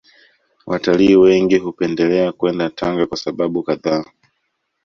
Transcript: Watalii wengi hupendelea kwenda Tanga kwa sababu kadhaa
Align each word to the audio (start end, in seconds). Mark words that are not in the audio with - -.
Watalii 0.65 1.15
wengi 1.15 1.57
hupendelea 1.57 2.31
kwenda 2.31 2.69
Tanga 2.69 3.05
kwa 3.07 3.17
sababu 3.17 3.63
kadhaa 3.63 4.05